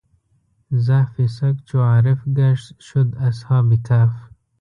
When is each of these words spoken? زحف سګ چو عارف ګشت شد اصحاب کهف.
زحف 0.85 1.13
سګ 1.37 1.55
چو 1.67 1.77
عارف 1.89 2.19
ګشت 2.37 2.67
شد 2.87 3.09
اصحاب 3.27 3.67
کهف. 3.85 4.13